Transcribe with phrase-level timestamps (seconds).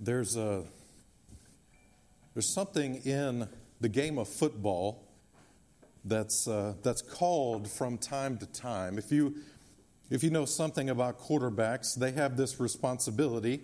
[0.00, 0.64] There's a
[2.34, 3.48] there's something in
[3.80, 5.04] the game of football
[6.04, 8.98] that's uh, that's called from time to time.
[8.98, 9.36] If you
[10.10, 13.62] if you know something about quarterbacks, they have this responsibility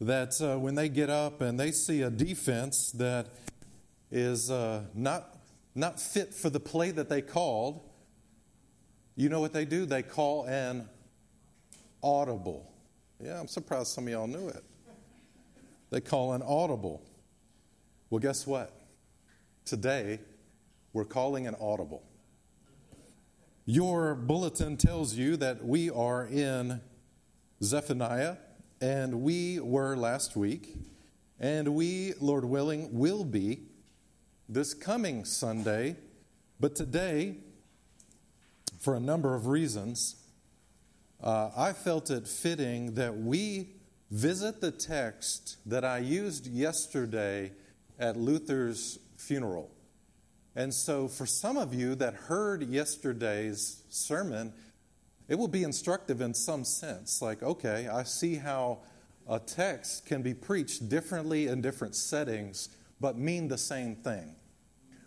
[0.00, 3.26] that uh, when they get up and they see a defense that
[4.10, 5.36] is uh, not
[5.74, 7.80] not fit for the play that they called,
[9.16, 9.86] you know what they do?
[9.86, 10.88] They call an
[12.02, 12.70] audible.
[13.22, 14.64] Yeah, I'm surprised some of y'all knew it.
[15.90, 17.02] They call an audible.
[18.08, 18.72] Well, guess what?
[19.64, 20.20] Today,
[20.92, 22.04] we're calling an audible.
[23.66, 26.80] Your bulletin tells you that we are in
[27.62, 28.36] Zephaniah,
[28.80, 30.76] and we were last week,
[31.38, 33.62] and we, Lord willing, will be
[34.48, 35.96] this coming Sunday.
[36.58, 37.36] But today,
[38.78, 40.16] for a number of reasons,
[41.22, 43.79] uh, I felt it fitting that we
[44.10, 47.52] visit the text that I used yesterday
[47.98, 49.70] at Luther's funeral.
[50.56, 54.52] And so, for some of you that heard yesterday's sermon,
[55.28, 57.22] it will be instructive in some sense.
[57.22, 58.80] Like, okay, I see how
[59.28, 62.68] a text can be preached differently in different settings,
[63.00, 64.34] but mean the same thing.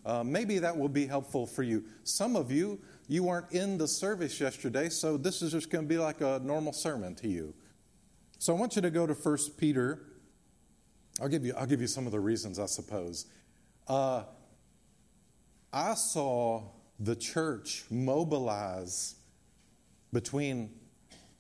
[0.06, 1.84] Uh, maybe that will be helpful for you.
[2.06, 2.80] Some of you,
[3.10, 6.40] you weren't in the service yesterday, so this is just going to be like a
[6.42, 7.54] normal sermon to you.
[8.44, 10.02] So I want you to go to 1 Peter.
[11.22, 13.26] I'll give you, I'll give you some of the reasons, I suppose.
[13.88, 14.24] Uh,
[15.72, 16.64] I saw
[17.00, 19.16] the church mobilize
[20.12, 20.72] between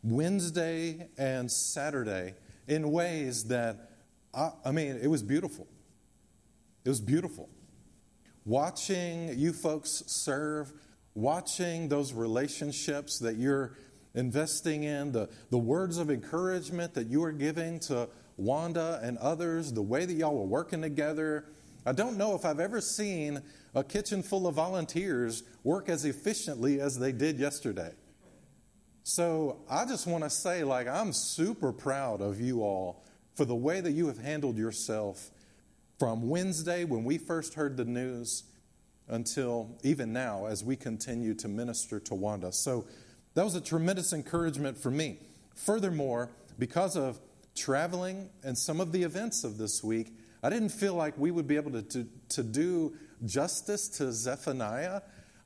[0.02, 2.36] Wednesday and Saturday
[2.70, 3.90] in ways that,
[4.34, 5.68] I, I mean, it was beautiful.
[6.86, 7.50] It was beautiful.
[8.46, 10.72] Watching you folks serve,
[11.16, 13.76] watching those relationships that you're
[14.16, 19.74] investing in, the, the words of encouragement that you are giving to Wanda and others,
[19.74, 21.46] the way that y'all were working together.
[21.86, 23.42] I don't know if I've ever seen
[23.76, 27.92] a kitchen full of volunteers work as efficiently as they did yesterday.
[29.04, 33.04] So I just want to say, like, I'm super proud of you all
[33.36, 35.32] for the way that you have handled yourself
[36.00, 38.44] from Wednesday when we first heard the news
[39.10, 42.52] until even now as we continue to minister to Wanda.
[42.52, 42.86] So
[43.36, 45.20] that was a tremendous encouragement for me.
[45.56, 46.30] Furthermore,
[46.60, 47.20] because of
[47.56, 51.48] traveling and some of the events of this week, I didn't feel like we would
[51.48, 52.96] be able to, to, to do
[53.26, 55.02] justice to Zephaniah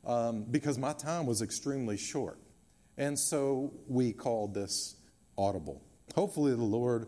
[0.05, 2.39] um, because my time was extremely short.
[2.97, 4.95] And so we called this
[5.37, 5.83] audible.
[6.15, 7.07] Hopefully, the Lord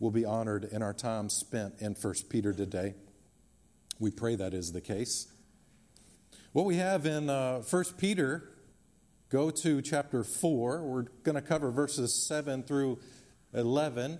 [0.00, 2.94] will be honored in our time spent in 1 Peter today.
[3.98, 5.32] We pray that is the case.
[6.52, 8.50] What we have in uh, 1 Peter
[9.30, 10.82] go to chapter 4.
[10.82, 12.98] We're going to cover verses 7 through
[13.52, 14.18] 11.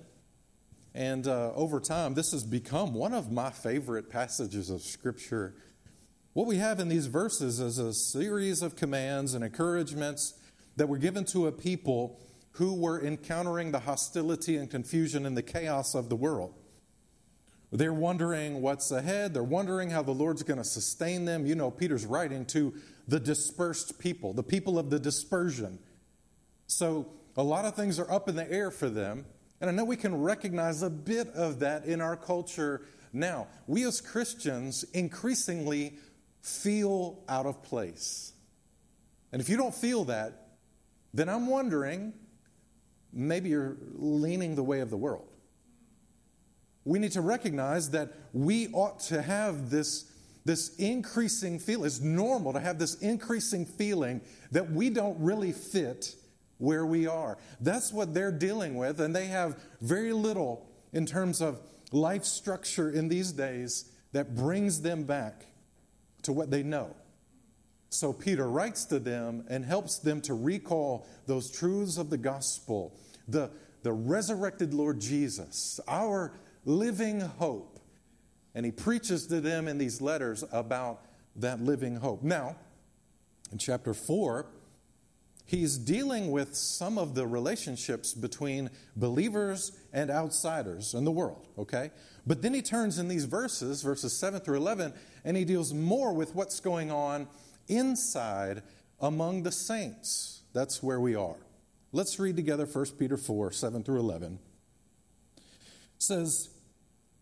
[0.95, 5.55] And uh, over time, this has become one of my favorite passages of Scripture.
[6.35, 10.35] What we have in these verses is a series of commands and encouragements
[10.77, 12.21] that were given to a people
[12.53, 16.55] who were encountering the hostility and confusion and the chaos of the world.
[17.71, 19.35] They're wondering what's ahead.
[19.35, 21.47] They're wondering how the Lord's going to sustain them.
[21.47, 22.75] You know, Peter's writing to
[23.09, 25.79] the dispersed people, the people of the dispersion.
[26.67, 29.25] So a lot of things are up in the air for them.
[29.61, 32.83] And I know we can recognize a bit of that in our culture
[33.13, 33.49] now.
[33.67, 35.95] We as Christians increasingly
[36.43, 38.33] feel out of place.
[39.33, 40.49] And if you don't feel that,
[41.13, 42.13] then I'm wondering
[43.13, 45.29] maybe you're leaning the way of the world.
[46.85, 50.08] We need to recognize that we ought to have this
[50.49, 51.85] this increasing feeling.
[51.85, 56.15] It's normal to have this increasing feeling that we don't really fit
[56.57, 57.37] where we are.
[57.61, 61.61] That's what they're dealing with, and they have very little in terms of
[61.93, 65.45] life structure in these days that brings them back
[66.23, 66.97] to what they know.
[67.91, 72.95] So Peter writes to them and helps them to recall those truths of the gospel,
[73.29, 73.51] the,
[73.83, 76.33] the resurrected Lord Jesus, our
[76.65, 77.78] living hope
[78.59, 81.05] and he preaches to them in these letters about
[81.37, 82.25] that living hope.
[82.25, 82.57] Now,
[83.53, 84.47] in chapter 4,
[85.47, 91.93] he's dealing with some of the relationships between believers and outsiders in the world, okay?
[92.27, 94.93] But then he turns in these verses, verses 7 through 11,
[95.25, 97.29] and he deals more with what's going on
[97.69, 98.65] inside
[99.01, 100.43] among the saints.
[100.53, 101.37] That's where we are.
[101.93, 104.41] Let's read together 1 Peter 4 7 through 11.
[105.37, 105.43] It
[105.99, 106.51] says,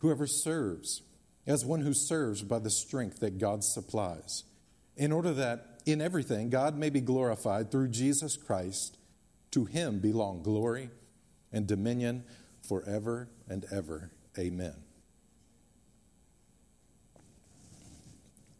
[0.00, 1.02] Whoever serves,
[1.46, 4.44] as one who serves by the strength that God supplies,
[4.96, 8.98] in order that in everything God may be glorified through Jesus Christ.
[9.52, 10.90] To him belong glory
[11.52, 12.24] and dominion
[12.66, 14.12] forever and ever.
[14.38, 14.74] Amen.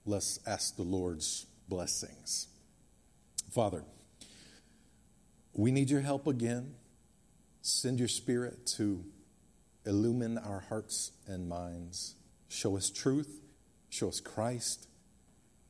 [0.05, 2.49] Let's ask the Lord's blessings.
[3.51, 3.85] Father,
[5.53, 6.75] we need your help again.
[7.63, 9.05] Send your spirit to
[9.91, 12.15] illumine our hearts and minds.
[12.49, 13.41] Show us truth.
[13.91, 14.87] Show us Christ.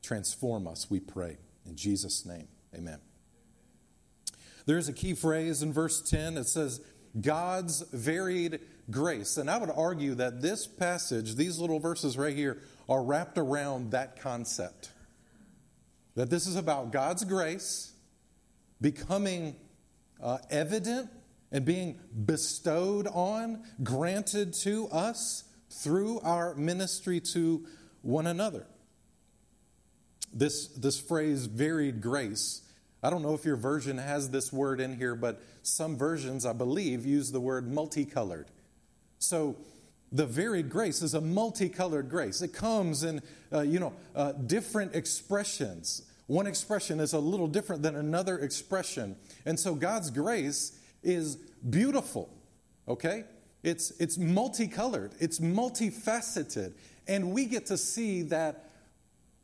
[0.03, 1.37] Transform us, we pray.
[1.65, 2.99] In Jesus' name, amen.
[4.65, 6.37] There is a key phrase in verse 10.
[6.37, 6.81] It says,
[7.19, 8.59] God's varied
[8.91, 9.37] grace.
[9.37, 13.91] And I would argue that this passage, these little verses right here, are wrapped around
[13.91, 14.91] that concept.
[16.15, 17.93] That this is about God's grace
[18.79, 19.55] becoming
[20.21, 21.09] uh, evident
[21.51, 27.65] and being bestowed on, granted to us through our ministry to
[28.01, 28.65] one another.
[30.33, 32.61] This, this phrase, varied grace,
[33.03, 36.53] I don't know if your version has this word in here, but some versions, I
[36.53, 38.47] believe, use the word multicolored.
[39.17, 39.57] So
[40.11, 42.41] the varied grace is a multicolored grace.
[42.41, 43.21] It comes in,
[43.51, 46.03] uh, you know, uh, different expressions.
[46.27, 49.15] One expression is a little different than another expression.
[49.45, 51.37] And so God's grace is
[51.69, 52.29] beautiful,
[52.87, 53.23] okay?
[53.63, 56.73] It's, it's multicolored, it's multifaceted.
[57.07, 58.69] And we get to see that,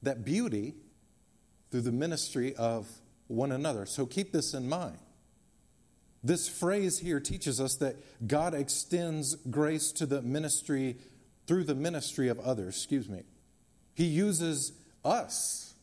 [0.04, 0.76] that beauty
[1.72, 2.88] through the ministry of
[3.28, 3.86] one another.
[3.86, 4.98] So keep this in mind.
[6.24, 7.96] This phrase here teaches us that
[8.28, 10.98] God extends grace to the ministry
[11.46, 13.24] through the ministry of others, excuse me.
[13.94, 14.74] He uses
[15.06, 15.74] us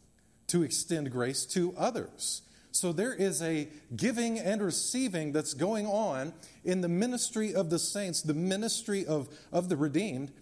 [0.49, 2.43] to extend grace to others.
[2.75, 6.33] So there is a giving and receiving that's going on
[6.65, 10.33] in the ministry of the saints, the ministry of, of the redeemed,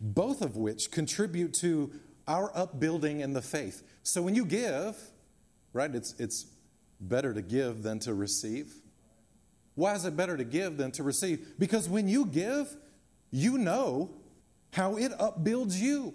[0.00, 1.90] both of which contribute to
[2.28, 3.82] our upbuilding in the faith.
[4.04, 4.96] So when you give,
[5.72, 6.46] right, it's, it's
[7.00, 8.72] better to give than to receive.
[9.74, 11.54] Why is it better to give than to receive?
[11.58, 12.76] Because when you give,
[13.32, 14.10] you know
[14.72, 16.14] how it upbuilds you.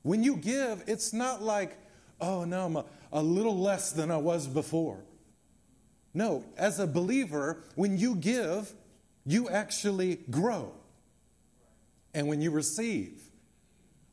[0.00, 1.76] When you give, it's not like,
[2.20, 4.98] oh, no, I'm a, a little less than I was before.
[6.14, 8.72] No, as a believer, when you give,
[9.24, 10.72] you actually grow.
[12.14, 13.22] And when you receive,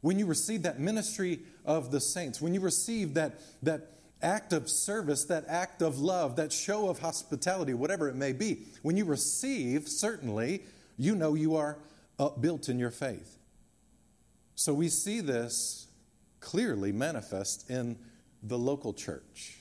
[0.02, 3.90] when you receive that ministry of the saints, when you receive that, that
[4.22, 8.64] act of service, that act of love, that show of hospitality, whatever it may be,
[8.82, 10.64] when you receive, certainly,
[10.98, 11.78] you know you are
[12.18, 13.38] uh, built in your faith.
[14.56, 15.88] So we see this
[16.40, 17.98] clearly manifest in
[18.42, 19.60] the local church.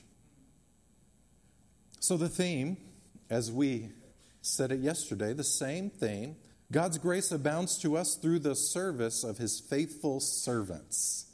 [1.99, 2.77] So, the theme,
[3.29, 3.89] as we
[4.41, 6.37] said it yesterday, the same theme
[6.71, 11.25] God's grace abounds to us through the service of his faithful servants.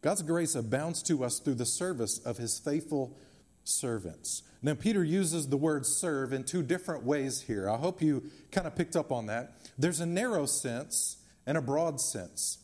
[0.00, 3.16] God's grace abounds to us through the service of his faithful
[3.62, 4.42] servants.
[4.60, 7.70] Now, Peter uses the word serve in two different ways here.
[7.70, 9.54] I hope you kind of picked up on that.
[9.78, 12.58] There's a narrow sense and a broad sense.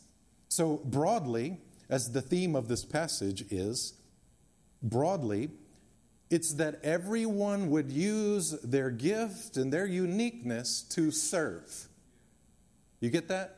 [0.49, 3.95] So, broadly, as the theme of this passage is,
[4.83, 5.50] broadly,
[6.31, 11.88] it's that everyone would use their gift and their uniqueness to serve.
[13.00, 13.57] You get that?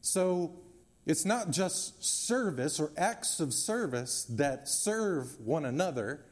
[0.00, 0.56] So
[1.06, 6.24] it's not just service or acts of service that serve one another,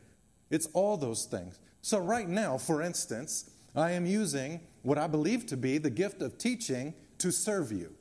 [0.50, 1.58] it's all those things.
[1.82, 6.22] So, right now, for instance, I am using what I believe to be the gift
[6.22, 7.94] of teaching to serve you.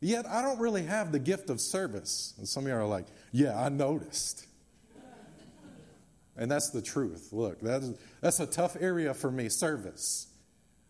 [0.00, 2.34] Yet I don't really have the gift of service.
[2.38, 4.46] And some of you are like, yeah, I noticed.
[6.36, 7.28] and that's the truth.
[7.32, 7.90] Look, that's,
[8.20, 10.28] that's a tough area for me service.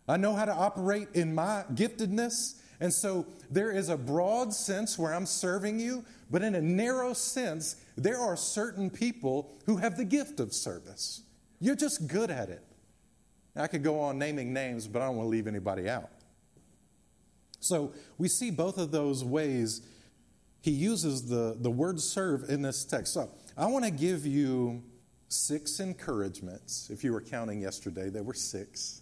[0.09, 2.61] I know how to operate in my giftedness.
[2.79, 7.13] And so there is a broad sense where I'm serving you, but in a narrow
[7.13, 11.23] sense, there are certain people who have the gift of service.
[11.61, 12.65] You're just good at it.
[13.57, 16.09] I could go on naming names, but I don't want to leave anybody out.
[17.61, 19.83] So we see both of those ways
[20.63, 23.15] he uses the, the word serve in this text.
[23.15, 24.83] So I want to give you
[25.29, 26.91] six encouragements.
[26.91, 29.01] If you were counting yesterday, there were six.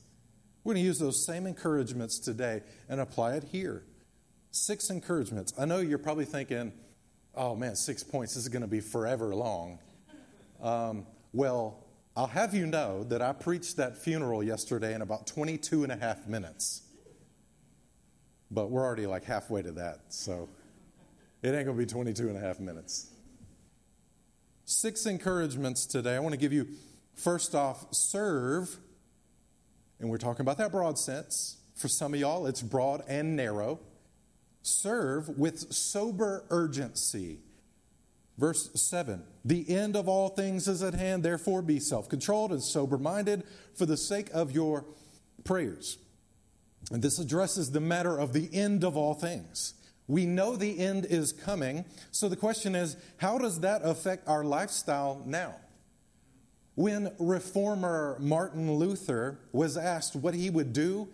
[0.63, 3.85] We're going to use those same encouragements today and apply it here.
[4.51, 5.53] Six encouragements.
[5.59, 6.73] I know you're probably thinking,
[7.35, 9.79] oh man, six points, this is going to be forever long.
[10.63, 11.85] Um, well,
[12.17, 15.97] I'll have you know that I preached that funeral yesterday in about 22 and a
[15.97, 16.83] half minutes.
[18.51, 20.49] But we're already like halfway to that, so
[21.43, 23.11] it ain't to be 22 and a half minutes.
[24.65, 26.17] Six encouragements today.
[26.17, 26.67] I want to give you,
[27.15, 28.77] first off, serve.
[30.01, 31.57] And we're talking about that broad sense.
[31.75, 33.81] For some of y'all, it's broad and narrow.
[34.63, 37.39] Serve with sober urgency.
[38.37, 42.63] Verse 7 The end of all things is at hand, therefore be self controlled and
[42.63, 44.85] sober minded for the sake of your
[45.45, 45.99] prayers.
[46.91, 49.75] And this addresses the matter of the end of all things.
[50.07, 54.43] We know the end is coming, so the question is how does that affect our
[54.43, 55.57] lifestyle now?
[56.75, 61.09] When reformer Martin Luther was asked what he would do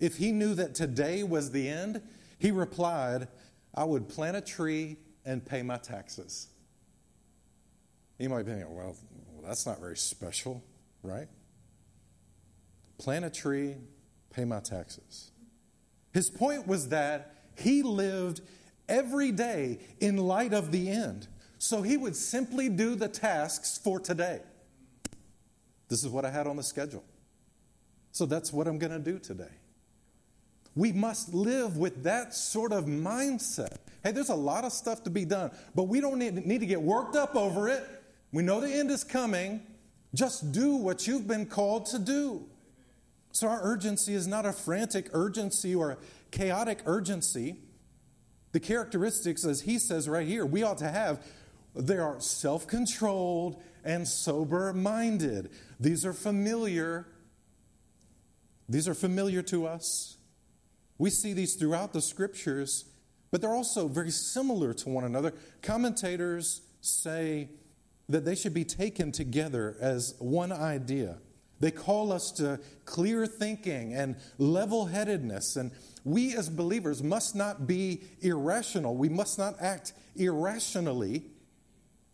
[0.00, 2.00] if he knew that today was the end,
[2.38, 3.28] he replied,
[3.74, 6.48] I would plant a tree and pay my taxes.
[8.18, 8.96] You might be thinking, well,
[9.44, 10.64] that's not very special,
[11.02, 11.28] right?
[12.98, 13.76] Plant a tree,
[14.32, 15.30] pay my taxes.
[16.12, 18.40] His point was that he lived
[18.88, 21.28] every day in light of the end.
[21.58, 24.40] So he would simply do the tasks for today.
[25.88, 27.04] This is what I had on the schedule.
[28.12, 29.52] So that's what I'm going to do today.
[30.74, 33.76] We must live with that sort of mindset.
[34.02, 36.66] Hey, there's a lot of stuff to be done, but we don't need, need to
[36.66, 37.84] get worked up over it.
[38.32, 39.60] We know the end is coming.
[40.14, 42.46] Just do what you've been called to do.
[43.32, 45.98] So, our urgency is not a frantic urgency or a
[46.30, 47.56] chaotic urgency.
[48.52, 51.24] The characteristics, as he says right here, we ought to have,
[51.74, 55.50] they are self controlled and sober minded.
[55.78, 57.06] These are familiar.
[58.68, 60.16] These are familiar to us.
[60.98, 62.84] We see these throughout the scriptures,
[63.30, 65.32] but they're also very similar to one another.
[65.62, 67.48] Commentators say
[68.08, 71.18] that they should be taken together as one idea.
[71.60, 75.56] They call us to clear thinking and level headedness.
[75.56, 75.70] And
[76.04, 78.96] we as believers must not be irrational.
[78.96, 81.24] We must not act irrationally,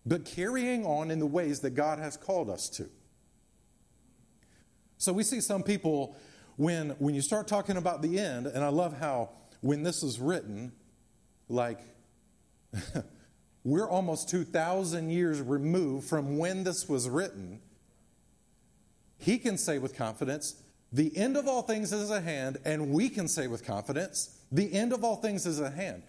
[0.04, 2.88] but carrying on in the ways that God has called us to.
[4.98, 6.16] So we see some people
[6.56, 10.18] when, when you start talking about the end, and I love how when this is
[10.18, 10.72] written,
[11.48, 11.80] like,
[13.66, 17.58] We're almost 2,000 years removed from when this was written.
[19.18, 23.08] He can say with confidence, the end of all things is at hand, and we
[23.08, 26.02] can say with confidence, the end of all things is at hand.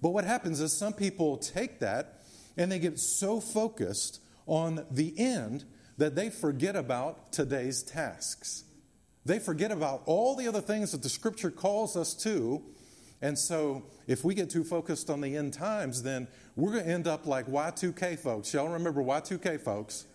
[0.00, 2.22] But what happens is some people take that
[2.56, 5.64] and they get so focused on the end
[5.96, 8.64] that they forget about today's tasks.
[9.24, 12.62] They forget about all the other things that the scripture calls us to.
[13.22, 16.90] And so, if we get too focused on the end times, then we're going to
[16.90, 18.52] end up like Y2K folks.
[18.52, 20.06] Y'all remember Y2K folks?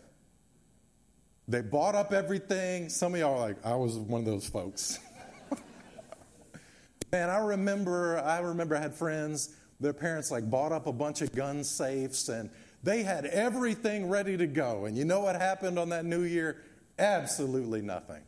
[1.50, 2.90] They bought up everything.
[2.90, 5.00] Some of y'all are like, I was one of those folks.
[7.12, 11.24] Man, I remember, I remember I had friends, their parents like bought up a bunch
[11.24, 12.52] of gun safes and
[12.84, 14.86] they had everything ready to go.
[14.86, 16.62] And you know what happened on that new year?
[17.00, 18.22] Absolutely nothing.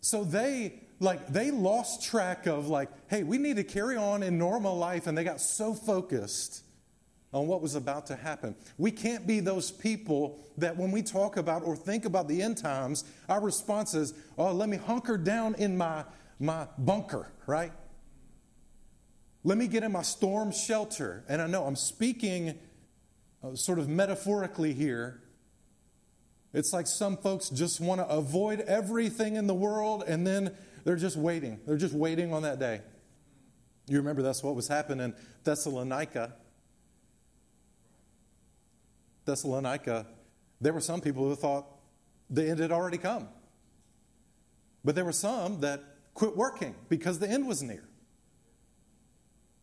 [0.00, 4.38] So they like they lost track of like hey we need to carry on in
[4.38, 6.64] normal life and they got so focused
[7.32, 11.36] on what was about to happen we can't be those people that when we talk
[11.36, 15.54] about or think about the end times our response is oh let me hunker down
[15.56, 16.04] in my
[16.38, 17.72] my bunker right
[19.44, 22.58] let me get in my storm shelter and i know i'm speaking
[23.42, 25.20] uh, sort of metaphorically here
[26.54, 30.96] it's like some folks just want to avoid everything in the world and then they're
[30.96, 31.60] just waiting.
[31.66, 32.80] They're just waiting on that day.
[33.88, 36.34] You remember that's what was happening in Thessalonica.
[39.24, 40.06] Thessalonica,
[40.60, 41.66] there were some people who thought
[42.30, 43.28] the end had already come.
[44.84, 45.82] But there were some that
[46.14, 47.84] quit working because the end was near.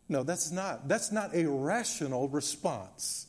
[0.08, 3.28] No, that's not, that's not a rational response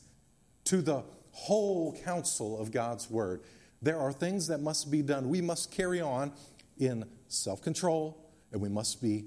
[0.65, 3.41] to the whole counsel of God's word.
[3.81, 5.29] There are things that must be done.
[5.29, 6.31] We must carry on
[6.77, 9.25] in self control, and we must be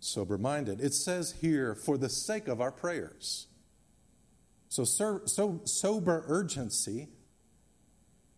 [0.00, 0.80] sober minded.
[0.80, 3.46] It says here, for the sake of our prayers.
[4.72, 4.84] So,
[5.26, 7.08] so, sober urgency,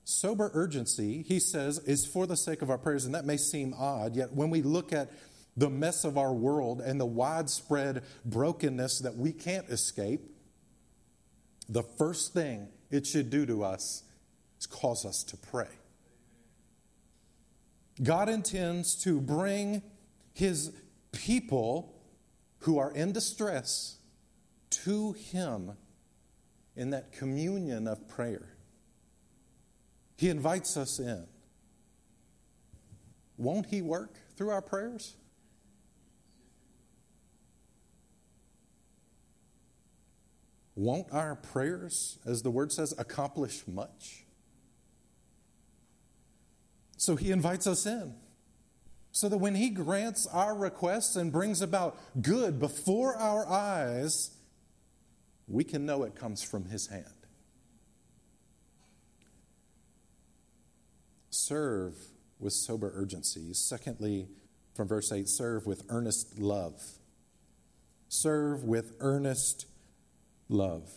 [0.02, 3.04] sober urgency, he says, is for the sake of our prayers.
[3.04, 5.12] And that may seem odd, yet when we look at
[5.56, 10.22] the mess of our world and the widespread brokenness that we can't escape,
[11.68, 14.02] the first thing it should do to us
[14.58, 15.70] is cause us to pray.
[18.02, 19.82] God intends to bring
[20.32, 20.72] his
[21.12, 21.94] people
[22.62, 23.98] who are in distress
[24.70, 25.76] to him
[26.76, 28.56] in that communion of prayer.
[30.16, 31.26] He invites us in.
[33.36, 35.16] Won't He work through our prayers?
[40.76, 44.24] Won't our prayers, as the word says, accomplish much?
[46.96, 48.14] So he invites us in.
[49.12, 54.30] So that when he grants our requests and brings about good before our eyes,
[55.46, 57.04] we can know it comes from his hand.
[61.30, 61.94] Serve
[62.38, 63.52] with sober urgency.
[63.52, 64.28] Secondly,
[64.74, 66.80] from verse 8, serve with earnest love.
[68.08, 69.66] Serve with earnest
[70.48, 70.90] love.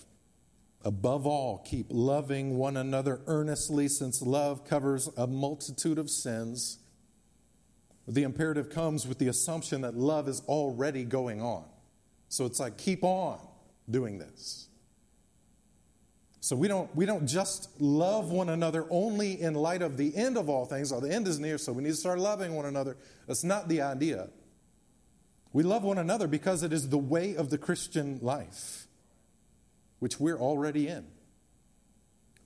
[0.84, 6.80] Above all, keep loving one another earnestly, since love covers a multitude of sins.
[8.08, 11.66] The imperative comes with the assumption that love is already going on.
[12.30, 13.40] So it's like, keep on
[13.90, 14.68] doing this.
[16.40, 20.38] So we don't, we don't just love one another only in light of the end
[20.38, 20.92] of all things.
[20.92, 22.96] Oh, the end is near, so we need to start loving one another.
[23.28, 24.30] That's not the idea.
[25.52, 28.88] We love one another because it is the way of the Christian life
[30.00, 31.06] which we're already in.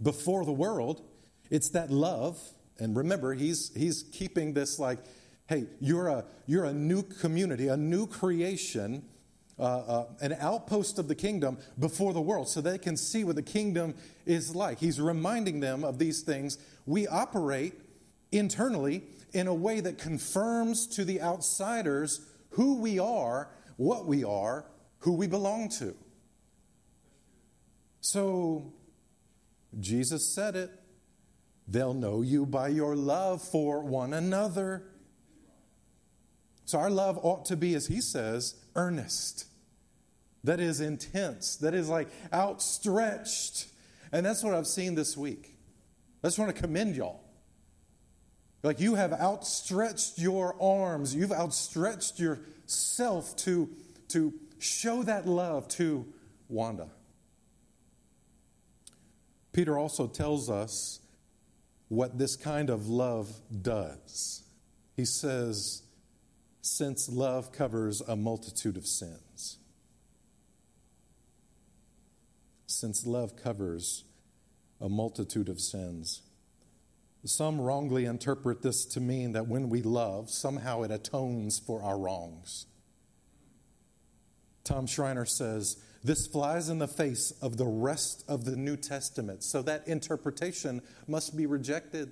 [0.02, 1.02] Before the world,
[1.50, 2.40] it's that love,
[2.80, 5.00] and remember, he's, he's keeping this like,
[5.48, 9.04] hey, you're a, you're a new community, a new creation,
[9.62, 13.36] uh, uh, an outpost of the kingdom before the world, so they can see what
[13.36, 13.94] the kingdom
[14.26, 14.80] is like.
[14.80, 16.58] He's reminding them of these things.
[16.86, 17.74] We operate
[18.32, 19.04] internally
[19.34, 24.66] in a way that confirms to the outsiders who we are, what we are,
[25.00, 25.96] who we belong to.
[28.02, 28.74] So
[29.80, 30.72] Jesus said it.
[31.68, 34.84] They'll know you by your love for one another.
[36.66, 39.46] So our love ought to be, as he says, earnest.
[40.44, 41.56] That is intense.
[41.58, 43.68] That is like outstretched.
[44.12, 45.56] And that's what I've seen this week.
[46.24, 47.22] I just want to commend y'all.
[48.64, 53.70] Like you have outstretched your arms, you've outstretched yourself to,
[54.10, 56.06] to show that love to
[56.48, 56.90] Wanda.
[59.52, 61.00] Peter also tells us
[61.90, 63.30] what this kind of love
[63.62, 64.44] does.
[64.96, 65.82] He says,
[66.62, 69.31] since love covers a multitude of sins.
[72.82, 74.06] Since love covers
[74.80, 76.24] a multitude of sins.
[77.24, 82.00] Some wrongly interpret this to mean that when we love, somehow it atones for our
[82.00, 82.66] wrongs.
[84.64, 89.44] Tom Schreiner says, this flies in the face of the rest of the New Testament,
[89.44, 92.12] so that interpretation must be rejected.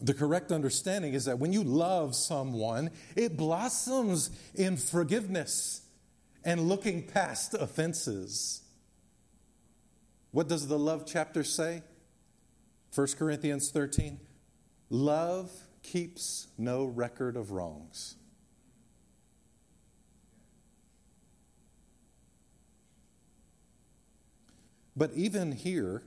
[0.00, 5.80] The correct understanding is that when you love someone, it blossoms in forgiveness
[6.44, 8.62] and looking past offenses.
[10.30, 11.82] What does the love chapter say?
[12.94, 14.18] 1 Corinthians 13.
[14.90, 15.50] Love
[15.82, 18.16] keeps no record of wrongs.
[24.94, 26.02] But even here,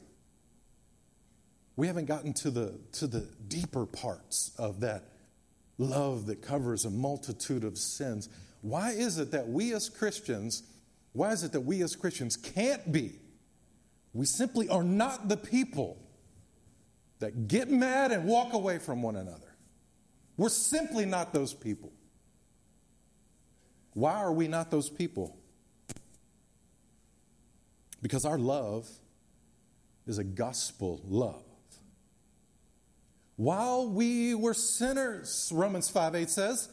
[1.75, 5.05] we haven't gotten to the, to the deeper parts of that
[5.77, 8.29] love that covers a multitude of sins.
[8.65, 10.63] Why is it that we as Christians,
[11.13, 13.19] why is it that we as Christians can't be?
[14.11, 15.99] We simply are not the people
[17.19, 19.55] that get mad and walk away from one another.
[20.35, 21.93] We're simply not those people.
[23.93, 25.37] Why are we not those people?
[28.01, 28.89] Because our love
[30.07, 31.45] is a gospel love.
[33.35, 36.69] While we were sinners, Romans 5 8 says,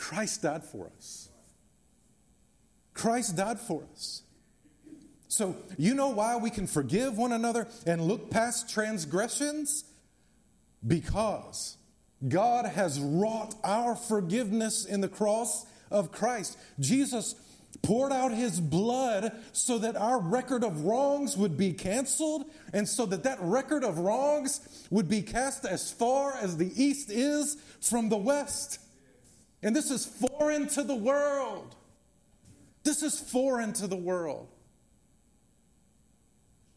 [0.00, 1.28] Christ died for us.
[2.94, 4.22] Christ died for us.
[5.28, 9.84] So, you know why we can forgive one another and look past transgressions?
[10.84, 11.76] Because
[12.26, 16.56] God has wrought our forgiveness in the cross of Christ.
[16.80, 17.34] Jesus
[17.82, 23.04] poured out his blood so that our record of wrongs would be canceled and so
[23.04, 28.08] that that record of wrongs would be cast as far as the east is from
[28.08, 28.78] the west.
[29.62, 31.76] And this is foreign to the world.
[32.82, 34.48] This is foreign to the world.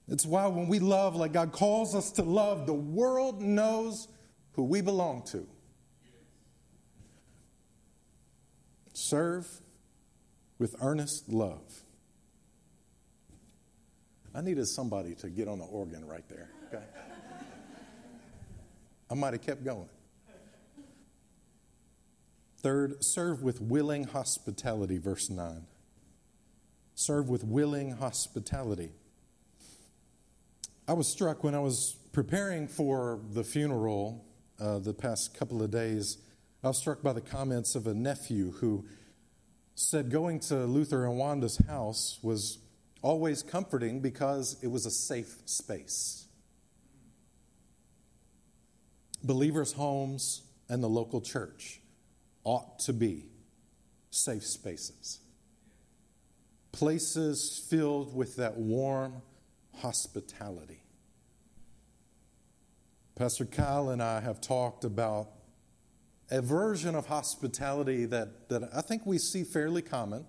[0.08, 4.08] It's why when we love like God calls us to love, the world knows
[4.54, 5.48] who we belong to.
[8.94, 9.48] Serve
[10.60, 11.84] with earnest love.
[14.36, 16.50] I needed somebody to get on the organ right there.
[16.68, 16.84] Okay?
[19.10, 19.90] I might have kept going.
[22.64, 25.66] Third, serve with willing hospitality, verse 9.
[26.96, 28.92] Serve with willing hospitality.
[30.88, 34.24] I was struck when I was preparing for the funeral
[34.62, 36.18] uh, the past couple of days.
[36.64, 38.86] I was struck by the comments of a nephew who
[39.76, 42.60] said going to Luther and Wanda's house was
[43.02, 46.28] always comforting because it was a safe space.
[49.22, 51.82] Believers' homes and the local church
[52.44, 53.26] ought to be
[54.10, 55.20] safe spaces,
[56.72, 59.22] places filled with that warm
[59.80, 60.84] hospitality.
[63.16, 65.30] Pastor Kyle and I have talked about
[66.32, 70.26] a version of hospitality that, that I think we see fairly common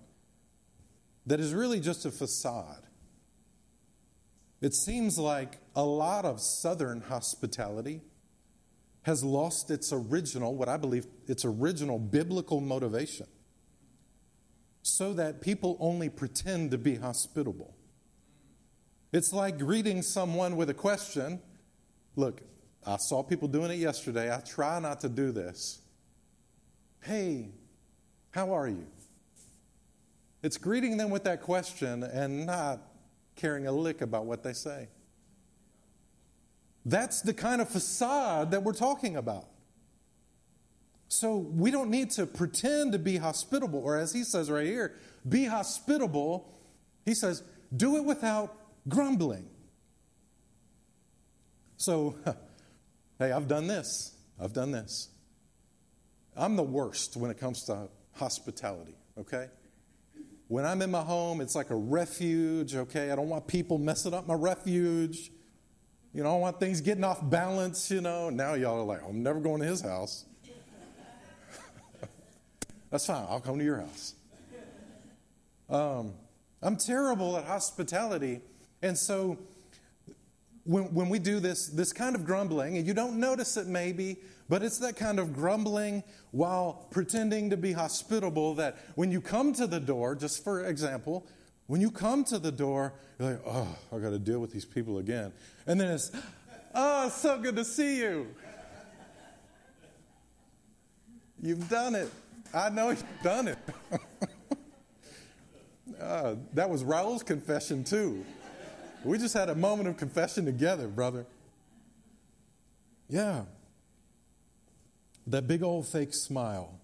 [1.25, 2.83] that is really just a facade.
[4.61, 8.01] It seems like a lot of Southern hospitality
[9.05, 13.27] has lost its original, what I believe, its original biblical motivation,
[14.81, 17.75] so that people only pretend to be hospitable.
[19.13, 21.39] It's like greeting someone with a question.
[22.15, 22.41] Look,
[22.83, 24.33] I saw people doing it yesterday.
[24.33, 25.81] I try not to do this.
[27.03, 27.49] Hey,
[28.31, 28.87] how are you?
[30.41, 32.81] It's greeting them with that question and not
[33.35, 34.87] caring a lick about what they say.
[36.85, 39.47] That's the kind of facade that we're talking about.
[41.07, 44.95] So we don't need to pretend to be hospitable, or as he says right here,
[45.27, 46.53] be hospitable.
[47.05, 47.43] He says,
[47.75, 48.55] do it without
[48.87, 49.47] grumbling.
[51.77, 52.15] So,
[53.19, 54.15] hey, I've done this.
[54.39, 55.09] I've done this.
[56.35, 59.47] I'm the worst when it comes to hospitality, okay?
[60.47, 63.11] When I'm in my home, it's like a refuge, okay?
[63.11, 65.31] I don't want people messing up my refuge.
[66.15, 68.29] You know, I don't want things getting off balance, you know.
[68.29, 70.23] Now y'all are like, I'm never going to his house.
[72.89, 73.25] That's fine.
[73.29, 74.15] I'll come to your house.
[75.69, 76.13] Um,
[76.61, 78.39] I'm terrible at hospitality.
[78.81, 79.37] And so
[80.63, 84.15] when, when we do this, this kind of grumbling, and you don't notice it maybe,
[84.47, 86.01] but it's that kind of grumbling
[86.31, 91.27] while pretending to be hospitable that when you come to the door, just for example,
[91.67, 94.65] when you come to the door, you're like, oh, I got to deal with these
[94.65, 95.31] people again.
[95.67, 96.11] And then it's,
[96.73, 98.27] oh, it's so good to see you.
[101.41, 102.11] You've done it.
[102.53, 103.57] I know you've done it.
[106.01, 108.25] uh, that was Raul's confession, too.
[109.03, 111.25] We just had a moment of confession together, brother.
[113.09, 113.43] Yeah
[115.27, 116.79] that big old fake smile.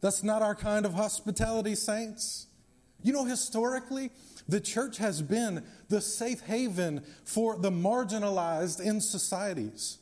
[0.00, 2.46] That's not our kind of hospitality, saints.
[3.04, 4.10] You know, historically,
[4.48, 9.98] the church has been the safe haven for the marginalized in societies.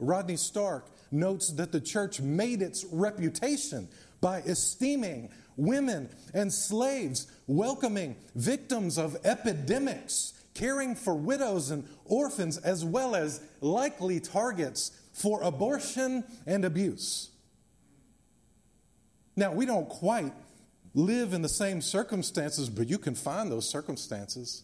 [0.00, 3.88] Rodney Stark notes that the church made its reputation
[4.20, 12.84] by esteeming women and slaves, welcoming victims of epidemics, caring for widows and orphans, as
[12.84, 17.30] well as likely targets for abortion and abuse.
[19.36, 20.32] Now, we don't quite
[20.94, 24.62] live in the same circumstances, but you can find those circumstances.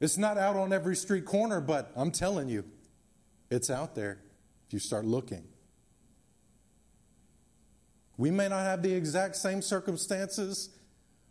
[0.00, 2.64] It's not out on every street corner, but I'm telling you,
[3.50, 4.18] it's out there
[4.66, 5.44] if you start looking.
[8.16, 10.70] We may not have the exact same circumstances,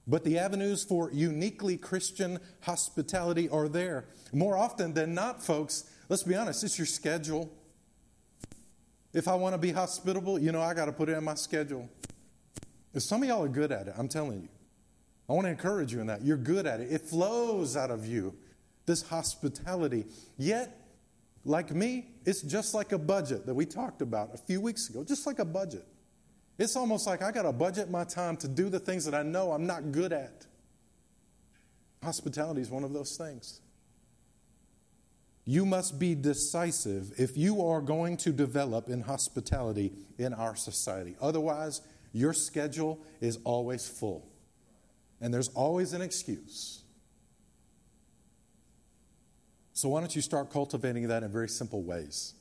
[0.07, 4.05] but the avenues for uniquely Christian hospitality are there.
[4.33, 7.51] More often than not, folks, Let's be honest, it's your schedule.
[9.13, 11.35] If I want to be hospitable, you know, I got to put it in my
[11.35, 11.89] schedule.
[13.03, 14.49] Some of y'all are good at it, I'm telling you.
[15.27, 16.23] I want to encourage you in that.
[16.23, 16.91] You're good at it.
[16.91, 18.35] It flows out of you,
[18.85, 20.05] this hospitality.
[20.37, 20.79] Yet,
[21.43, 25.03] like me, it's just like a budget that we talked about a few weeks ago,
[25.03, 25.85] just like a budget.
[26.57, 29.23] It's almost like I got to budget my time to do the things that I
[29.23, 30.45] know I'm not good at.
[32.01, 33.61] Hospitality is one of those things.
[35.43, 41.15] You must be decisive if you are going to develop in hospitality in our society.
[41.21, 41.81] Otherwise,
[42.15, 44.27] your schedule is always full,
[45.21, 46.83] and there's always an excuse.
[49.73, 52.33] So, why don't you start cultivating that in very simple ways?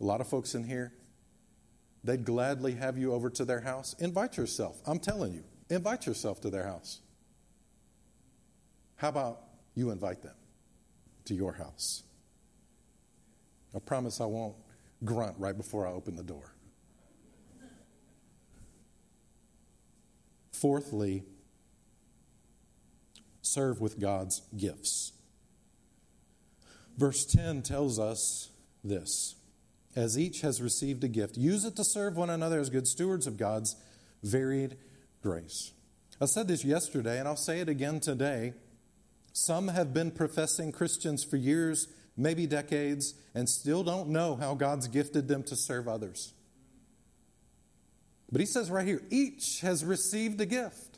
[0.00, 0.92] A lot of folks in here,
[2.02, 3.94] they'd gladly have you over to their house.
[3.98, 4.80] Invite yourself.
[4.86, 7.00] I'm telling you, invite yourself to their house.
[8.96, 9.40] How about
[9.74, 10.34] you invite them?
[11.26, 12.02] to your house.
[13.74, 14.54] I promise I won't
[15.04, 16.53] grunt right before I open the door.
[20.64, 21.24] Fourthly,
[23.42, 25.12] serve with God's gifts.
[26.96, 28.48] Verse 10 tells us
[28.82, 29.34] this
[29.94, 33.26] As each has received a gift, use it to serve one another as good stewards
[33.26, 33.76] of God's
[34.22, 34.78] varied
[35.22, 35.72] grace.
[36.18, 38.54] I said this yesterday, and I'll say it again today.
[39.34, 44.88] Some have been professing Christians for years, maybe decades, and still don't know how God's
[44.88, 46.32] gifted them to serve others.
[48.30, 50.94] But he says right here each has received a gift.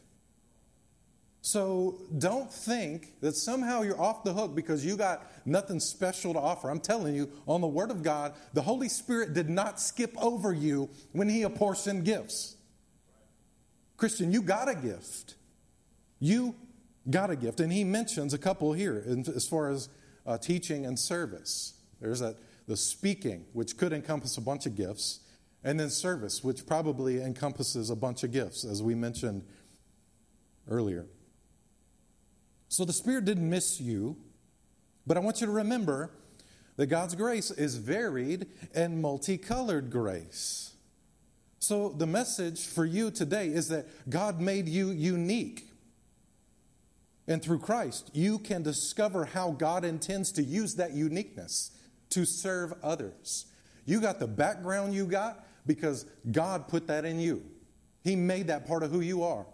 [1.47, 6.41] So don't think that somehow you're off the hook because you got nothing special to
[6.41, 6.69] offer.
[6.69, 10.53] I'm telling you, on the Word of God, the Holy Spirit did not skip over
[10.53, 12.57] you when He apportioned gifts.
[13.97, 15.37] Christian, you got a gift.
[16.19, 16.57] You
[17.09, 17.61] got a gift.
[17.61, 19.89] And He mentions a couple here as far as
[20.27, 21.75] uh, teaching and service.
[22.01, 22.35] There's that,
[22.67, 25.21] the speaking, which could encompass a bunch of gifts,
[25.67, 29.45] and then service, which probably encompasses a bunch of gifts, as we mentioned
[30.71, 31.07] earlier.
[32.69, 34.17] So the Spirit didn't miss you,
[35.09, 36.13] but I want you to remember
[36.77, 40.75] that God's grace is varied and multicolored grace.
[41.59, 45.67] So the message for you today is that God made you unique.
[47.27, 51.73] And through Christ, you can discover how God intends to use that uniqueness
[52.11, 53.47] to serve others.
[53.85, 57.43] You got the background you got because God put that in you.
[58.05, 59.47] He made that part of who you are.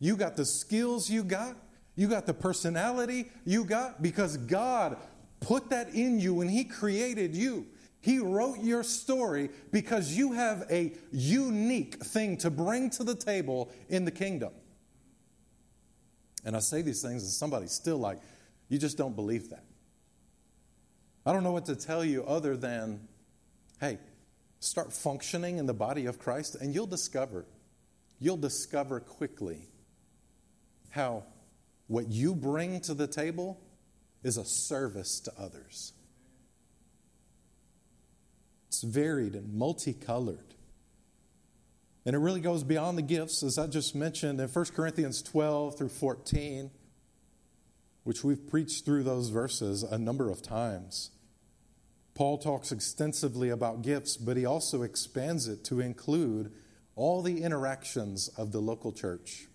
[0.00, 1.56] You got the skills you got
[1.96, 4.96] you got the personality you got because God
[5.40, 7.66] put that in you when He created you.
[8.00, 13.72] He wrote your story because you have a unique thing to bring to the table
[13.88, 14.52] in the kingdom.
[16.44, 18.20] And I say these things, and somebody's still like,
[18.68, 19.64] you just don't believe that.
[21.26, 23.08] I don't know what to tell you other than,
[23.80, 23.98] hey,
[24.60, 27.46] start functioning in the body of Christ, and you'll discover,
[28.18, 29.68] you'll discover quickly
[30.90, 31.24] how
[31.86, 33.60] what you bring to the table
[34.22, 35.92] is a service to others.
[38.68, 40.54] It's varied and multicolored.
[42.04, 45.76] And it really goes beyond the gifts, as I just mentioned in 1 Corinthians 12
[45.76, 46.70] through 14,
[48.04, 51.10] which we've preached through those verses a number of times.
[52.18, 56.50] Paul talks extensively about gifts, but he also expands it to include
[56.96, 59.46] all the interactions of the local church.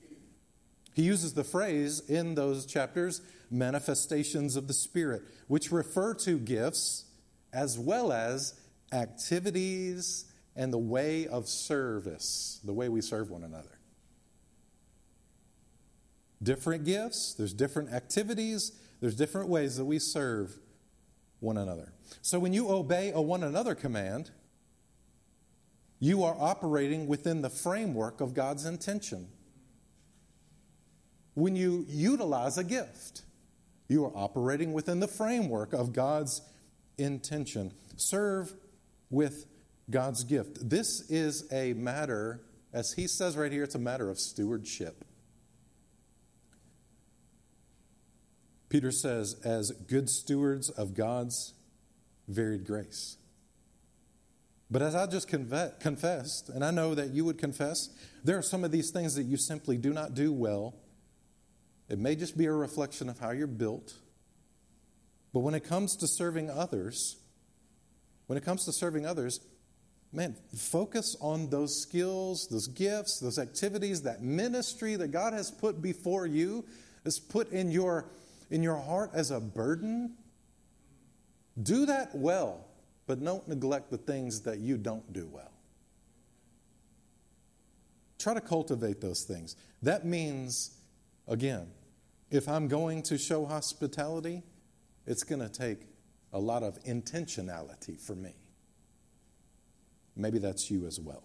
[0.93, 3.19] He uses the phrase in those chapters,
[3.51, 7.03] manifestations of the Spirit, which refer to gifts
[7.51, 8.57] as well as
[8.93, 13.77] activities and the way of service, the way we serve one another.
[16.41, 18.71] Different gifts, there's different activities,
[19.01, 20.57] there's different ways that we serve
[21.43, 21.93] one another.
[22.21, 24.31] So when you obey a one another command,
[25.99, 29.27] you are operating within the framework of God's intention
[31.33, 33.23] when you utilize a gift.
[33.87, 36.41] You are operating within the framework of God's
[36.97, 37.73] intention.
[37.95, 38.53] Serve
[39.09, 39.45] with
[39.89, 40.69] God's gift.
[40.69, 45.05] This is a matter, as he says right here, it's a matter of stewardship.
[48.73, 51.53] Peter says, as good stewards of God's
[52.27, 53.17] varied grace.
[54.71, 57.89] But as I just confessed, and I know that you would confess,
[58.23, 60.73] there are some of these things that you simply do not do well
[61.87, 63.93] it may just be a reflection of how you're built.
[65.31, 67.17] But when it comes to serving others,
[68.25, 69.41] when it comes to serving others,
[70.11, 75.83] man, focus on those skills, those gifts, those activities, that ministry that God has put
[75.83, 76.65] before you,
[77.05, 78.07] is put in your
[78.53, 80.15] in your heart as a burden.
[81.61, 82.65] Do that well,
[83.07, 85.51] but don't neglect the things that you don't do well.
[88.17, 89.57] Try to cultivate those things.
[89.81, 90.77] That means
[91.27, 91.67] Again,
[92.29, 94.43] if I'm going to show hospitality,
[95.05, 95.79] it's going to take
[96.33, 98.33] a lot of intentionality for me.
[100.15, 101.23] Maybe that's you as well.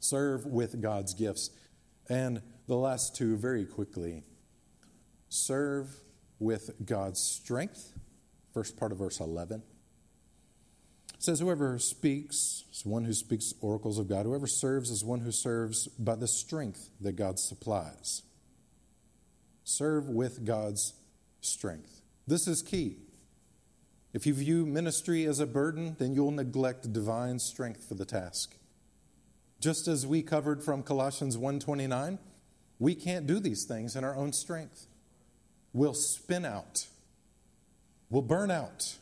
[0.00, 1.50] Serve with God's gifts.
[2.08, 4.22] And the last two, very quickly
[5.28, 5.88] serve
[6.38, 7.92] with God's strength.
[8.52, 9.62] First part of verse 11.
[11.14, 14.24] It says, Whoever speaks is one who speaks oracles of God.
[14.24, 18.22] Whoever serves is one who serves by the strength that God supplies
[19.64, 20.94] Serve with God's
[21.42, 22.00] strength.
[22.26, 22.96] This is key.
[24.14, 28.56] If you view ministry as a burden, then you'll neglect divine strength for the task.
[29.60, 32.18] Just as we covered from Colossians 1:29,
[32.78, 34.86] we can't do these things in our own strength.
[35.78, 36.88] We'll spin out.
[38.10, 38.96] We'll burn out,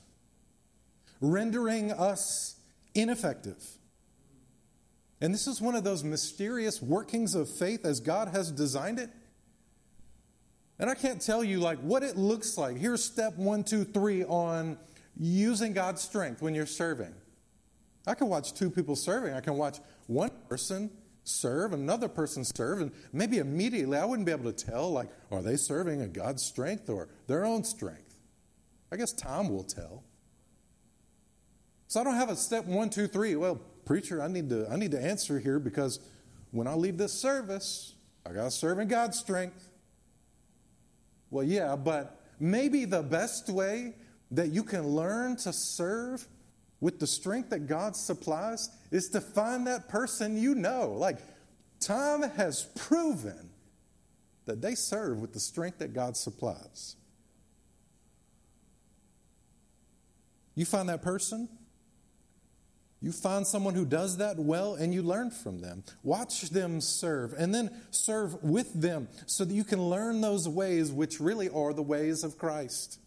[1.23, 2.57] rendering us
[2.95, 3.65] ineffective.
[5.23, 9.09] And this is one of those mysterious workings of faith as God has designed it.
[10.79, 12.77] And I can't tell you like what it looks like.
[12.77, 14.77] Here's step one, two, three on
[15.19, 17.15] using God's strength when you're serving.
[18.07, 19.33] I can watch two people serving.
[19.33, 20.91] I can watch one person
[21.27, 25.43] serve, another person serve, and maybe immediately I wouldn't be able to tell, like, are
[25.43, 28.15] they serving in God's strength or their own strength?
[28.93, 30.05] I guess time will tell.
[31.89, 33.37] So I don't have a step one, two, three.
[33.37, 36.01] Well, preacher, I need to I need to answer here because
[36.51, 39.71] when I leave this service, I got to serve in God's strength.
[41.31, 43.95] Well, yeah, but maybe the best way
[44.31, 46.27] that you can learn to serve
[46.81, 50.93] with the strength that God supplies is to find that person you know.
[50.93, 51.19] Like,
[51.81, 53.51] time has proven
[54.45, 56.97] that they serve with the strength that God supplies.
[60.55, 61.49] You find that person,
[63.03, 65.85] you find someone who does that well and you learn from them.
[66.03, 70.91] Watch them serve and then serve with them so that you can learn those ways
[70.91, 72.99] which really are the ways of Christ.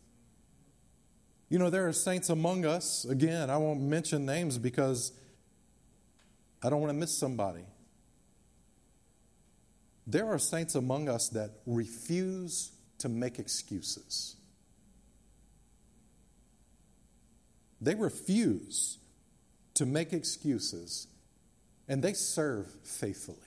[1.50, 3.06] You know, there are saints among us.
[3.06, 5.12] Again, I won't mention names because
[6.62, 7.66] I don't want to miss somebody.
[10.06, 14.36] There are saints among us that refuse to make excuses.
[17.82, 18.98] They refuse
[19.76, 21.08] to make excuses
[21.88, 23.38] and they serve faithfully.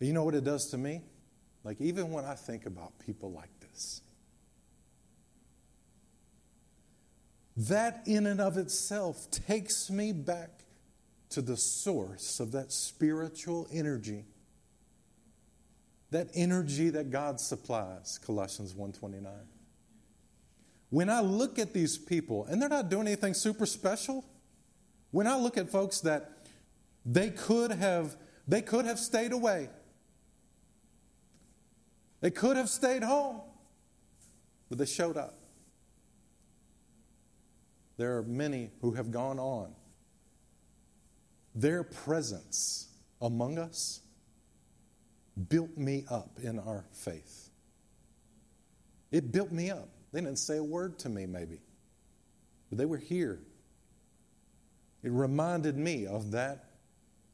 [0.00, 1.02] You know what it does to me?
[1.62, 4.00] Like, even when I think about people like this,
[7.56, 10.64] that in and of itself takes me back
[11.30, 14.24] to the source of that spiritual energy
[16.10, 19.26] that energy that god supplies colossians 1.29
[20.88, 24.24] when i look at these people and they're not doing anything super special
[25.10, 26.30] when i look at folks that
[27.04, 28.16] they could have
[28.48, 29.68] they could have stayed away
[32.20, 33.40] they could have stayed home,
[34.68, 35.38] but they showed up.
[37.96, 39.74] There are many who have gone on.
[41.54, 42.88] Their presence
[43.20, 44.00] among us
[45.48, 47.50] built me up in our faith.
[49.10, 49.88] It built me up.
[50.12, 51.60] They didn't say a word to me, maybe,
[52.68, 53.40] but they were here.
[55.02, 56.66] It reminded me of that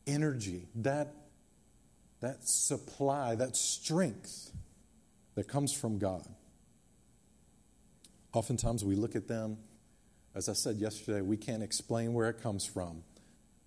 [0.06, 1.14] energy, that,
[2.20, 4.52] that supply, that strength
[5.36, 6.26] that comes from God.
[8.32, 9.58] Oftentimes we look at them,
[10.34, 13.04] as I said yesterday, we can't explain where it comes from,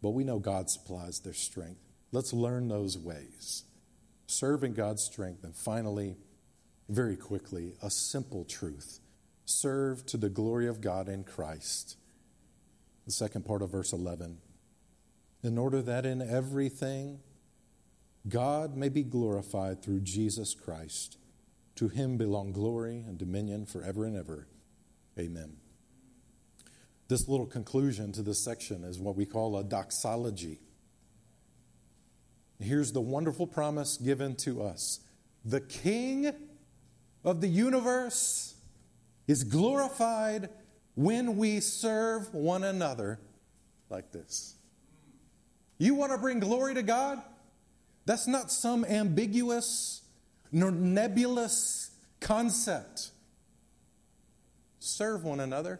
[0.02, 1.80] but we know God supplies their strength.
[2.12, 3.64] Let's learn those ways.
[4.28, 5.44] Serving God's strength.
[5.44, 6.18] And finally,
[6.88, 9.00] very quickly, a simple truth
[9.46, 11.98] serve to the glory of God in Christ.
[13.06, 14.38] The second part of verse 11.
[15.42, 17.20] In order that in everything
[18.28, 21.18] God may be glorified through Jesus Christ
[21.80, 24.46] to him belong glory and dominion forever and ever.
[25.18, 25.56] Amen.
[27.08, 30.60] This little conclusion to this section is what we call a doxology.
[32.60, 35.00] Here's the wonderful promise given to us
[35.46, 36.34] the King
[37.24, 38.56] of the universe
[39.26, 40.50] is glorified
[40.96, 43.22] when we serve one another
[43.90, 44.56] like this.
[45.78, 47.22] You want to bring glory to God?
[48.06, 50.02] That's not some ambiguous
[50.52, 53.12] nebulous concept.
[54.80, 55.80] Serve one another.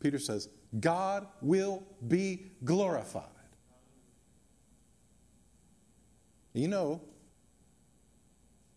[0.00, 3.24] Peter says, God will be glorified.
[6.52, 7.02] You know,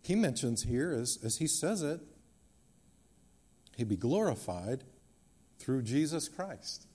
[0.01, 1.99] he mentions here, as, as he says it,
[3.75, 4.83] he'd be glorified
[5.59, 6.87] through Jesus Christ.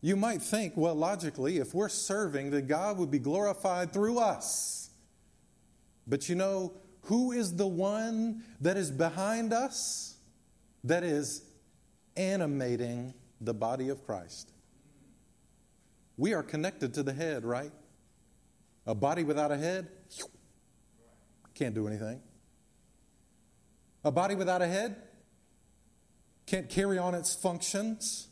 [0.00, 4.87] You might think, well, logically, if we're serving, that God would be glorified through us.
[6.08, 10.16] But you know, who is the one that is behind us
[10.84, 11.42] that is
[12.16, 14.50] animating the body of Christ?
[16.16, 17.72] We are connected to the head, right?
[18.86, 19.88] A body without a head
[21.54, 22.20] can't do anything.
[24.04, 24.96] A body without a head
[26.46, 28.28] can't carry on its functions.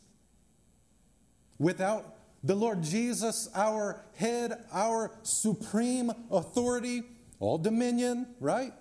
[1.59, 7.03] Without the Lord Jesus, our head, our supreme authority,
[7.39, 8.73] all dominion, right?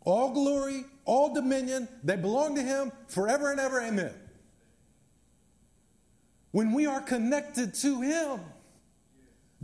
[0.00, 3.80] All glory, all dominion, they belong to Him forever and ever.
[3.80, 4.12] Amen.
[6.50, 8.40] When we are connected to Him,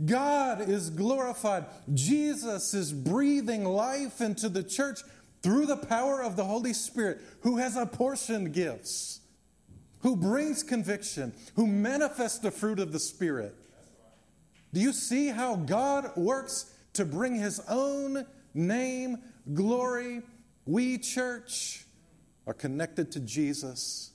[0.05, 1.65] God is glorified.
[1.93, 4.99] Jesus is breathing life into the church
[5.41, 9.21] through the power of the Holy Spirit, who has apportioned gifts,
[9.99, 13.55] who brings conviction, who manifests the fruit of the Spirit.
[14.73, 19.17] Do you see how God works to bring his own name,
[19.53, 20.21] glory.
[20.65, 21.85] We, church,
[22.45, 24.11] are connected to Jesus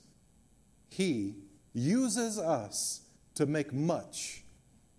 [0.89, 1.35] He
[1.73, 3.01] uses us
[3.35, 4.43] to make much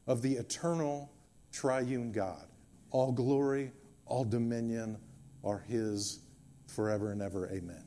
[0.07, 1.11] of the eternal
[1.53, 2.47] triune God.
[2.91, 3.73] All glory,
[4.05, 4.99] all dominion
[5.43, 6.21] are His
[6.67, 7.49] forever and ever.
[7.51, 7.83] Amen.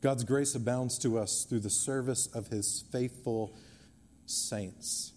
[0.00, 3.56] God's grace abounds to us through the service of His faithful
[4.26, 5.12] saints.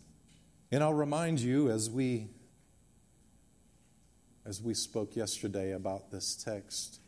[0.72, 2.30] And I'll remind you as we
[4.48, 7.00] as we spoke yesterday about this text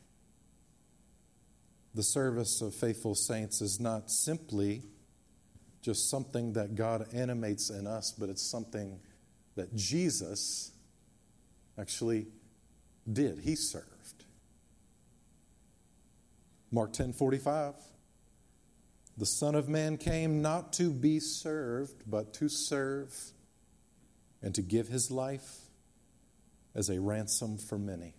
[1.96, 4.84] the service of faithful saints is not simply
[5.82, 9.00] just something that God animates in us, but it's something
[9.56, 10.72] that Jesus
[11.78, 12.28] actually
[13.12, 13.40] did.
[13.40, 14.26] He served.
[16.72, 17.74] Mark 10 45.
[19.18, 23.14] The Son of Man came not to be served, but to serve
[24.42, 25.69] and to give his life
[26.80, 28.16] as a ransom for many.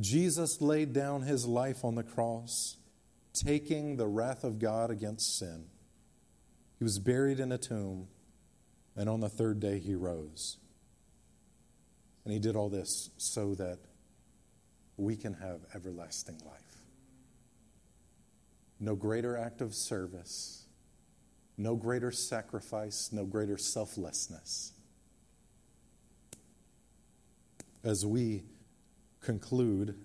[0.00, 2.76] Jesus laid down his life on the cross,
[3.32, 5.66] taking the wrath of God against sin.
[6.78, 8.08] He was buried in a tomb,
[8.96, 10.56] and on the third day he rose.
[12.24, 13.78] And he did all this so that
[14.96, 16.82] we can have everlasting life.
[18.80, 20.64] No greater act of service,
[21.56, 24.72] no greater sacrifice, no greater selflessness.
[27.82, 28.44] As we
[29.20, 29.96] conclude,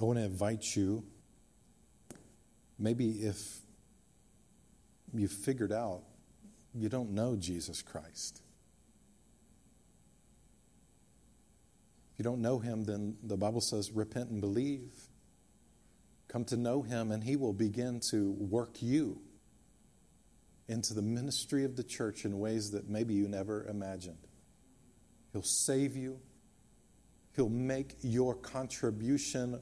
[0.00, 1.04] I want to invite you,
[2.78, 3.58] maybe if
[5.12, 6.02] you figured out
[6.74, 8.40] you don't know Jesus Christ.
[12.12, 14.92] If you don't know him, then the Bible says repent and believe.
[16.28, 19.20] Come to know him, and he will begin to work you
[20.68, 24.18] into the ministry of the church in ways that maybe you never imagined.
[25.32, 26.20] He'll save you.
[27.34, 29.60] He'll make your contribution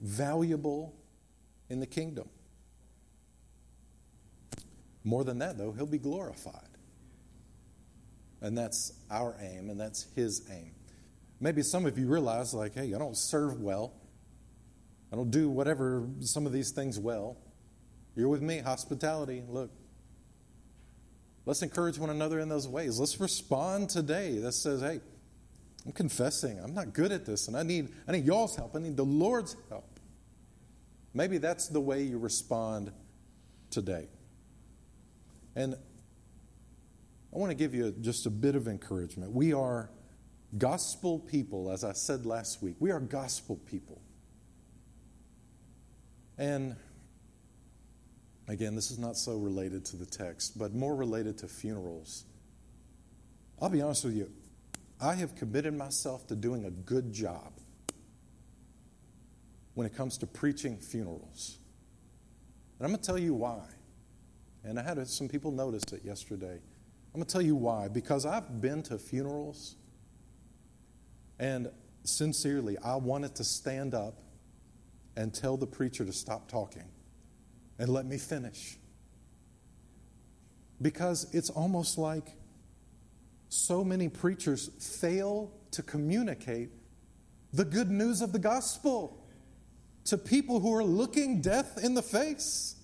[0.00, 0.94] valuable
[1.68, 2.28] in the kingdom.
[5.02, 6.68] More than that, though, he'll be glorified.
[8.40, 10.72] And that's our aim, and that's his aim.
[11.40, 13.94] Maybe some of you realize, like, hey, I don't serve well.
[15.12, 17.36] I don't do whatever, some of these things well.
[18.14, 19.42] You're with me, hospitality.
[19.48, 19.70] Look,
[21.46, 22.98] Let's encourage one another in those ways.
[22.98, 25.00] Let's respond today that says, hey,
[25.86, 26.58] I'm confessing.
[26.62, 28.76] I'm not good at this, and I need, I need y'all's help.
[28.76, 29.98] I need the Lord's help.
[31.14, 32.92] Maybe that's the way you respond
[33.70, 34.08] today.
[35.56, 35.74] And
[37.34, 39.32] I want to give you just a bit of encouragement.
[39.32, 39.90] We are
[40.58, 42.76] gospel people, as I said last week.
[42.78, 44.00] We are gospel people.
[46.38, 46.76] And
[48.48, 52.24] Again, this is not so related to the text, but more related to funerals.
[53.60, 54.30] I'll be honest with you,
[55.00, 57.52] I have committed myself to doing a good job
[59.74, 61.58] when it comes to preaching funerals.
[62.78, 63.62] And I'm going to tell you why.
[64.64, 66.58] And I had some people notice it yesterday.
[67.14, 67.88] I'm going to tell you why.
[67.88, 69.76] Because I've been to funerals,
[71.38, 71.70] and
[72.04, 74.18] sincerely, I wanted to stand up
[75.16, 76.84] and tell the preacher to stop talking
[77.80, 78.76] and let me finish.
[80.82, 82.36] Because it's almost like
[83.48, 84.68] so many preachers
[85.00, 86.68] fail to communicate
[87.54, 89.26] the good news of the gospel
[90.04, 92.76] to people who are looking death in the face.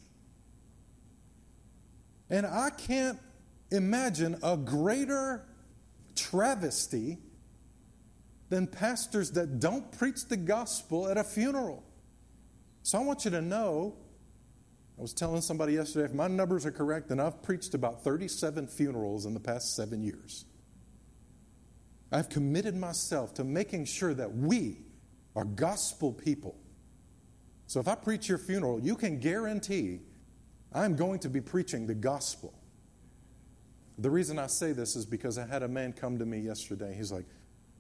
[2.30, 3.18] And I can't
[3.70, 5.44] imagine a greater
[6.14, 7.18] travesty
[8.49, 11.84] than pastors that don't preach the gospel at a funeral.
[12.82, 13.97] So I want you to know
[14.99, 18.66] I was telling somebody yesterday, if my numbers are correct, then I've preached about 37
[18.66, 20.47] funerals in the past seven years.
[22.11, 24.78] I've committed myself to making sure that we
[25.34, 26.57] are gospel people.
[27.66, 30.01] So if I preach your funeral, you can guarantee
[30.72, 32.55] I'm going to be preaching the gospel.
[33.99, 36.94] The reason I say this is because I had a man come to me yesterday.
[36.97, 37.26] He's like,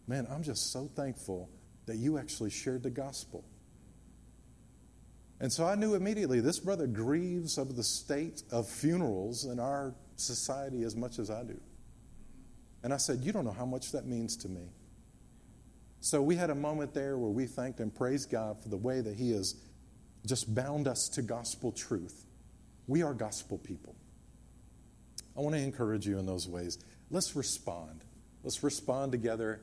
[0.08, 1.50] Man, I'm just so thankful
[1.86, 3.44] that you actually shared the gospel.
[5.40, 9.94] And so I knew immediately this brother grieves of the state of funerals in our
[10.16, 11.60] society as much as I do.
[12.82, 14.68] And I said, You don't know how much that means to me.
[16.00, 19.00] So we had a moment there where we thanked and praised God for the way
[19.00, 19.56] that He has
[20.24, 22.24] just bound us to gospel truth.
[22.86, 23.94] We are gospel people.
[25.36, 26.78] I want to encourage you in those ways.
[27.10, 28.04] Let's respond.
[28.42, 29.60] Let's respond together.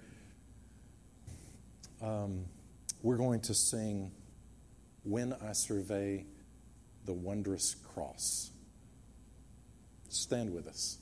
[2.02, 2.46] Um,
[3.02, 4.12] we're going to sing
[5.04, 6.26] when I survey
[7.06, 8.52] the wondrous cross.
[10.10, 10.98] Stand with us.